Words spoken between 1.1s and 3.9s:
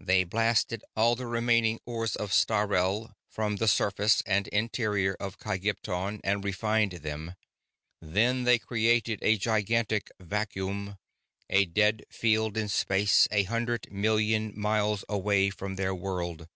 the remaining ores of Sthalreh from the